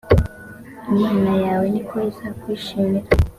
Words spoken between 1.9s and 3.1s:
izakwishimira.